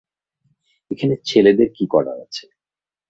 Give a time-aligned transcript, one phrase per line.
[0.91, 2.45] এখানে ছেলেদের কী করার আছে?